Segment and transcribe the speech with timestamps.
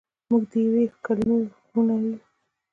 [0.29, 2.15] موږ دیوې کلیمې وړونه یو.